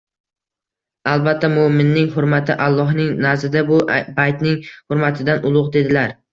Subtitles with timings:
[1.11, 6.21] «Albatta, mo‘’minning hurmati Allohning nazdida bu baytning hurmatidan ulug‘» dedilar.